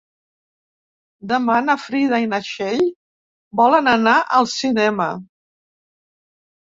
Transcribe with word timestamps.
Demà 1.31 1.57
na 1.65 1.75
Frida 1.83 2.21
i 2.25 2.29
na 2.33 2.39
Txell 2.47 2.83
volen 3.63 3.93
anar 3.95 4.17
al 4.39 4.49
cinema. 4.55 5.11